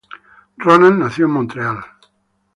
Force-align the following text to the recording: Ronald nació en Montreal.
Ronald 0.57 0.97
nació 0.97 1.25
en 1.25 1.31
Montreal. 1.33 1.77